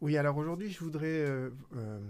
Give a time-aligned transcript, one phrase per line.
[0.00, 2.00] Oui, alors aujourd'hui, je voudrais euh, euh,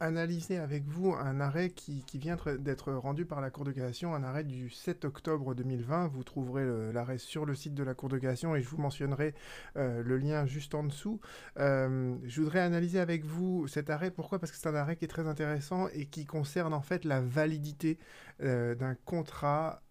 [0.00, 4.24] analyser avec vous un arrêt qui, vient d'être rendu par la Cour de cassation, un
[4.24, 6.08] arrêt du 7 octobre 2020.
[6.08, 9.34] Vous trouverez l'arrêt sur le site de la Cour de cassation et je vous mentionnerai
[9.76, 11.20] euh, le lien juste en dessous.
[11.56, 14.10] je voudrais analyser avec vous cet arrêt.
[14.10, 14.38] Pourquoi?
[14.38, 17.20] Parce que c'est un arrêt qui est très intéressant et qui concerne en fait la
[17.20, 17.98] validité
[18.40, 19.82] d'un contrat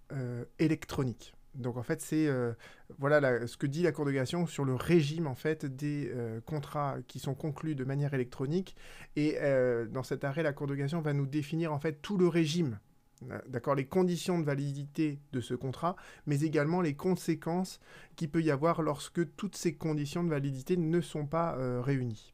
[0.60, 1.37] électronique.
[1.58, 2.54] Donc en fait, c'est euh,
[3.00, 6.40] voilà ce que dit la Cour de cassation sur le régime en fait des euh,
[6.42, 8.76] contrats qui sont conclus de manière électronique.
[9.16, 12.18] Et euh, dans cet arrêt, la Cour de cassation va nous définir en fait tout
[12.18, 12.80] le régime,
[13.48, 15.96] d'accord, les conditions de validité de ce contrat,
[16.28, 17.80] mais également les conséquences
[18.16, 22.34] qu'il peut y avoir lorsque toutes ces conditions de validité ne sont pas réunies.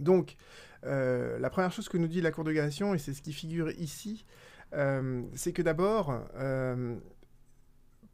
[0.00, 0.36] Donc,
[0.82, 3.70] la première chose que nous dit la Cour de cassation, et c'est ce qui figure
[3.70, 4.24] ici,
[4.72, 6.20] c'est que d'abord,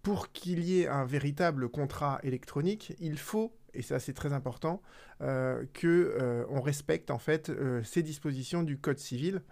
[0.03, 4.83] pour qu'il y ait un véritable contrat électronique, il faut, et ça c'est très important,
[5.23, 9.43] euh, euh, on respecte en fait euh, ces dispositions du Code civil,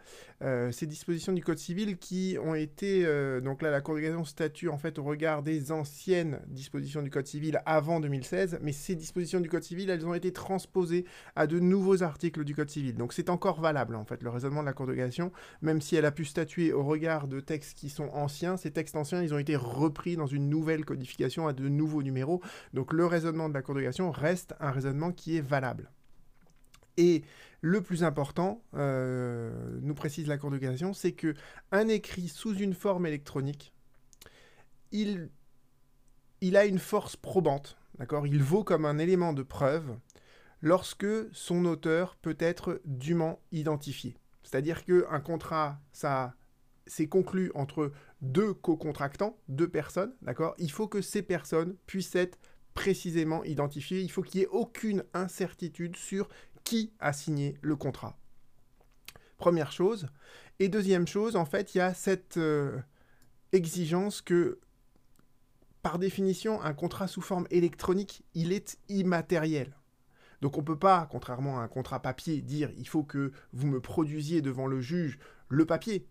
[0.70, 3.04] ces dispositions du Code civil qui ont été
[3.42, 7.26] donc là la Cour de statue en fait au regard des anciennes dispositions du Code
[7.26, 11.58] civil avant 2016, mais ces dispositions du Code civil elles ont été transposées à de
[11.58, 14.74] nouveaux articles du Code civil, donc c'est encore valable en fait le raisonnement de la
[14.74, 14.96] Cour de
[15.60, 18.94] même si elle a pu statuer au regard de textes qui sont anciens, ces textes
[18.94, 22.40] anciens ils ont été repris dans une nouvelle codification à de nouveaux numéros,
[22.74, 25.57] donc le raisonnement de la Cour de reste un raisonnement qui est valable
[26.98, 27.22] et
[27.60, 31.34] le plus important, euh, nous précise la Cour de cassation, c'est que
[31.72, 33.72] un écrit sous une forme électronique,
[34.90, 35.30] il,
[36.54, 38.26] a une force probante, d'accord?
[38.26, 39.96] Il vaut comme un élément de preuve
[40.60, 44.16] lorsque son auteur peut être dûment identifié.
[44.42, 46.34] C'est-à-dire qu'un contrat, ça
[46.86, 50.54] c'est conclu entre deux co-contractants, deux personnes, d'accord?
[50.58, 52.38] Il faut que ces personnes puissent être
[52.78, 54.02] précisément identifié.
[54.02, 56.28] Il faut qu'il n'y ait aucune incertitude sur
[56.62, 58.16] qui a signé le contrat.
[59.36, 60.06] Première chose.
[60.60, 62.78] Et deuxième chose, en fait, il y a cette euh,
[63.50, 64.60] exigence que,
[65.82, 69.74] par définition, un contrat sous forme électronique, il est immatériel.
[70.40, 73.66] Donc on ne peut pas, contrairement à un contrat papier, dire il faut que vous
[73.66, 75.18] me produisiez devant le juge
[75.48, 76.06] le papier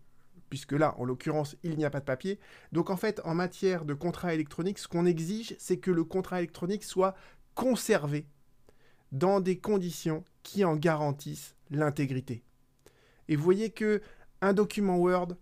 [0.48, 2.38] puisque là, en l'occurrence, il n'y a pas de papier.
[2.72, 6.38] Donc en fait, en matière de contrat électronique, ce qu'on exige, c'est que le contrat
[6.38, 7.14] électronique soit
[7.54, 8.26] conservé
[9.12, 12.42] dans des conditions qui en garantissent l'intégrité.
[13.28, 14.00] Et vous voyez que
[14.40, 15.34] un document Word,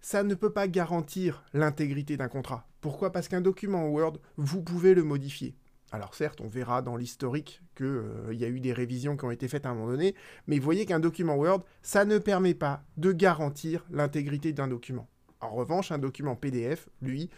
[0.00, 2.68] ça ne peut pas garantir l'intégrité d'un contrat.
[2.80, 3.10] Pourquoi?
[3.10, 5.56] Parce qu'un document Word, vous pouvez le modifier.
[5.90, 9.30] Alors certes, on verra dans l'historique qu'il euh, y a eu des révisions qui ont
[9.30, 10.14] été faites à un moment donné,
[10.46, 15.08] mais vous voyez qu'un document Word, ça ne permet pas de garantir l'intégrité d'un document.
[15.40, 17.30] En revanche, un document PDF, lui,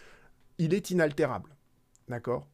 [0.58, 1.54] il est inaltérable.
[2.08, 2.48] D'accord?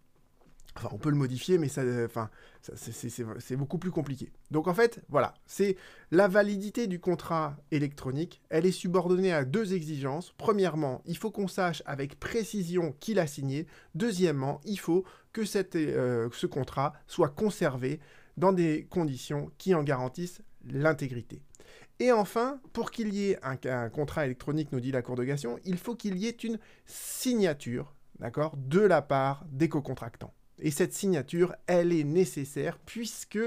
[0.76, 2.28] Enfin, on peut le modifier, mais ça, enfin,
[2.74, 4.30] c'est beaucoup plus compliqué.
[4.50, 5.76] Donc en fait, voilà, c'est
[6.10, 8.42] la validité du contrat électronique.
[8.50, 10.34] Elle est subordonnée à deux exigences.
[10.36, 13.66] Premièrement, il faut qu'on sache avec précision qui l'a signé.
[13.94, 15.42] Deuxièmement, il faut que
[15.76, 18.00] euh, ce contrat soit conservé
[18.36, 21.42] dans des conditions qui en garantissent l'intégrité.
[21.98, 25.58] Et enfin, pour qu'il y ait un, contrat électronique, nous dit la Cour de cassation,
[25.64, 30.32] il faut qu'il y ait une signature, de la part des co-contractants.
[30.58, 33.38] Et cette signature, elle est nécessaire puisque,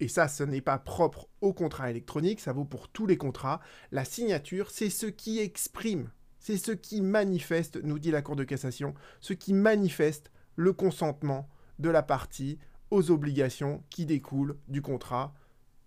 [0.00, 3.60] et ça ce n'est pas propre au contrat électronique, ça vaut pour tous les contrats,
[3.92, 8.44] la signature, c'est ce qui exprime, c'est ce qui manifeste, nous dit la Cour de
[8.44, 12.58] cassation, ce qui manifeste le consentement de la partie
[12.90, 15.34] aux obligations qui découlent du contrat,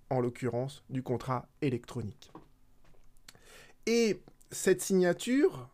[0.10, 2.32] en l'occurrence du contrat électronique.
[3.86, 4.22] Et
[4.52, 5.70] cette signature,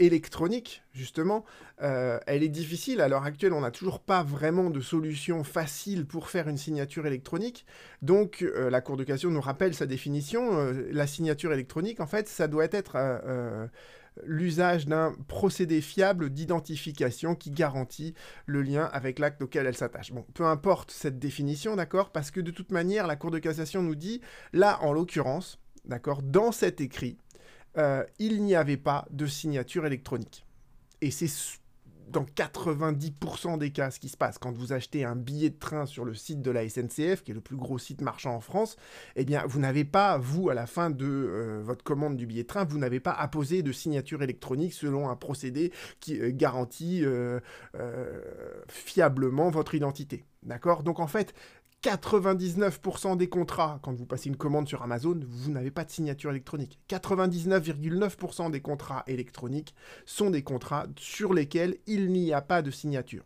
[0.00, 1.44] électronique, justement,
[1.82, 3.00] euh, elle est difficile.
[3.00, 7.06] À l'heure actuelle, on n'a toujours pas vraiment de solution facile pour faire une signature
[7.06, 7.66] électronique.
[8.02, 10.58] Donc, euh, la Cour de cassation nous rappelle sa définition.
[10.58, 12.96] Euh, la signature électronique, en fait, ça doit être
[14.24, 20.12] l'usage d'un procédé fiable d'identification qui garantit le lien avec l'acte auquel elle s'attache.
[20.12, 23.82] Bon, peu importe cette définition, d'accord, parce que de toute manière, la Cour de cassation
[23.82, 24.20] nous dit,
[24.52, 27.18] là, en l'occurrence, d'accord, dans cet écrit,
[27.78, 30.46] euh, il n'y avait pas de signature électronique.
[31.00, 31.28] Et c'est
[32.08, 35.86] dans 90% des cas ce qui se passe quand vous achetez un billet de train
[35.86, 38.76] sur le site de la SNCF, qui est le plus gros site marchand en France,
[39.14, 42.42] eh bien vous n'avez pas, vous, à la fin de euh, votre commande du billet
[42.42, 47.04] de train, vous n'avez pas apposé de signature électronique selon un procédé qui euh, garantit
[48.68, 50.24] fiablement votre identité.
[50.42, 50.82] D'accord?
[50.82, 51.34] Donc en fait,
[51.82, 56.30] 99% des contrats, quand vous passez une commande sur Amazon, vous n'avez pas de signature
[56.30, 56.78] électronique.
[56.90, 59.74] 99,9% des contrats électroniques
[60.04, 63.24] sont des contrats sur lesquels il n'y a pas de signature.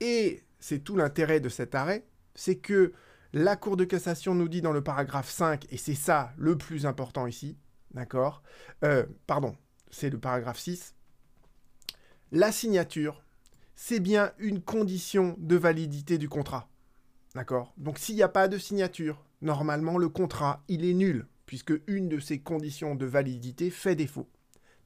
[0.00, 2.92] Et c'est tout l'intérêt de cet arrêt, c'est que
[3.32, 6.84] la Cour de cassation nous dit dans le paragraphe 5, et c'est ça le plus
[6.84, 7.56] important ici,
[7.92, 8.42] d'accord
[8.84, 9.56] euh, Pardon,
[9.90, 10.94] c'est le paragraphe 6.
[12.32, 13.22] La signature,
[13.76, 16.68] c'est bien une condition de validité du contrat.
[17.34, 17.74] D'accord?
[17.76, 22.08] Donc s'il n'y a pas de signature, normalement le contrat, il est nul, puisque une
[22.08, 24.28] de ces conditions de validité fait défaut.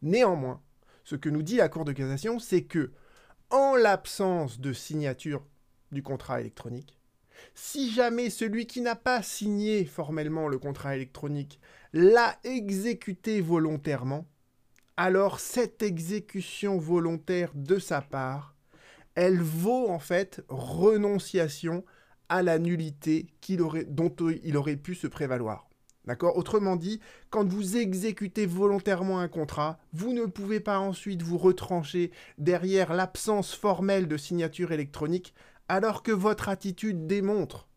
[0.02, 0.60] Néanmoins,
[1.04, 2.92] ce que nous dit la Cour de cassation, c'est que,
[3.50, 5.44] en l'absence de signature
[5.92, 6.98] du contrat électronique,
[7.54, 11.60] si jamais celui qui n'a pas signé formellement le contrat électronique
[11.92, 14.26] l'a exécuté volontairement,
[14.96, 18.54] alors cette exécution volontaire de sa part,
[19.20, 21.84] elle vaut en fait renonciation
[22.30, 23.26] à la nullité
[23.60, 24.10] aurait, dont
[24.42, 25.68] il aurait pu se prévaloir.
[26.06, 26.38] D'accord?
[26.38, 32.12] Autrement dit, quand vous exécutez volontairement un contrat, vous ne pouvez pas ensuite vous retrancher
[32.38, 35.34] derrière l'absence formelle de signature électronique
[35.68, 37.68] alors que votre attitude démontre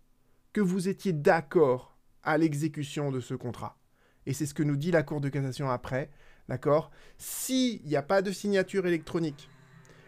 [0.53, 3.77] que vous étiez d'accord à l'exécution de ce contrat.
[4.25, 6.09] Et c'est ce que nous dit la Cour de cassation après,
[6.47, 6.89] d'accord?
[7.17, 9.49] S'il n'y a pas de signature électronique,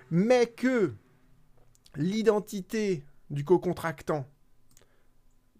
[0.09, 0.93] mais que
[1.97, 4.27] l'identité du co-contractant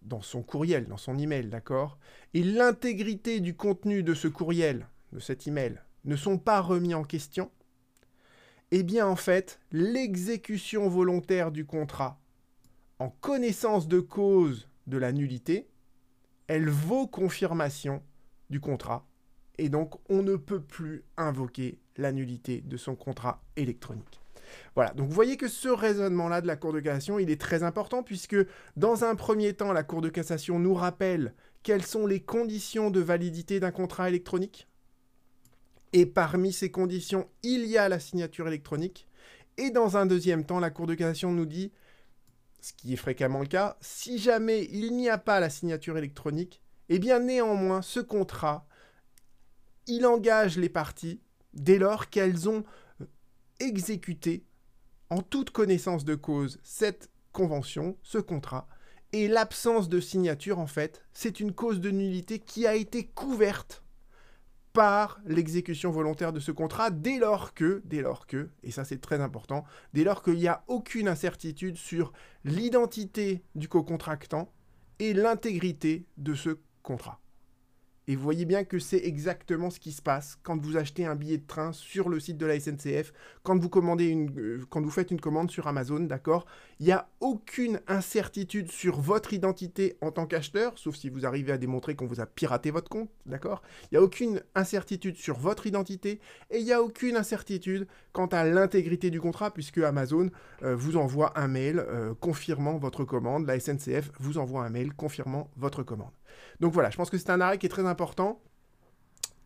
[0.01, 1.97] dans son courriel, dans son email, d'accord
[2.33, 7.03] Et l'intégrité du contenu de ce courriel, de cet email, ne sont pas remis en
[7.03, 7.49] question,
[8.71, 12.19] eh bien en fait, l'exécution volontaire du contrat,
[12.99, 15.67] en connaissance de cause de la nullité,
[16.47, 18.03] elle vaut confirmation
[18.49, 19.07] du contrat,
[19.57, 24.21] et donc on ne peut plus invoquer la nullité de son contrat électronique.
[24.75, 27.63] Voilà, donc vous voyez que ce raisonnement-là de la Cour de cassation, il est très
[27.63, 28.37] important puisque
[28.75, 31.33] dans un premier temps, la Cour de cassation nous rappelle
[31.63, 34.67] quelles sont les conditions de validité d'un contrat électronique.
[35.93, 39.07] Et parmi ces conditions, il y a la signature électronique.
[39.57, 41.71] Et dans un deuxième temps, la Cour de cassation nous dit,
[42.61, 46.61] ce qui est fréquemment le cas, si jamais il n'y a pas la signature électronique,
[46.89, 48.67] eh bien néanmoins, ce contrat,
[49.87, 51.21] il engage les parties
[51.53, 52.63] dès lors qu'elles ont
[53.59, 54.43] exécuté
[55.09, 58.67] en toute connaissance de cause cette convention, ce contrat,
[59.13, 63.83] et l'absence de signature, en fait, c'est une cause de nullité qui a été couverte
[64.73, 68.99] par l'exécution volontaire de ce contrat dès lors que, dès lors que, et ça c'est
[68.99, 69.63] très important,
[69.93, 72.11] dès lors qu'il n'y a aucune incertitude sur
[72.43, 74.51] l'identité du co-contractant
[74.99, 77.21] et l'intégrité de ce contrat.
[78.07, 81.15] Et vous voyez bien que c'est exactement ce qui se passe quand vous achetez un
[81.15, 83.11] billet de train sur le site de la SNCF,
[83.47, 86.45] euh, quand vous faites une commande sur Amazon, d'accord?
[86.79, 91.51] Il n'y a aucune incertitude sur votre identité en tant qu'acheteur, sauf si vous arrivez
[91.51, 93.63] à démontrer qu'on vous a piraté votre compte, d'accord?
[93.83, 96.19] Il n'y a aucune incertitude sur votre identité
[96.51, 100.29] et il n'y a aucune incertitude quant à l'intégrité du contrat, puisque Amazon
[100.63, 104.93] euh, vous envoie un mail euh, confirmant votre commande, la SNCF vous envoie un mail
[104.93, 106.11] confirmant votre commande.
[106.59, 108.41] Donc voilà, je pense que c'est un arrêt qui est très important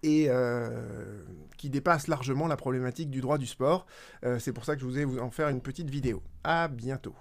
[0.03, 1.23] et euh,
[1.57, 3.85] qui dépasse largement la problématique du droit du sport.
[4.23, 6.21] Euh, c'est pour ça que je vous ai en faire une petite vidéo.
[6.43, 7.15] À bientôt.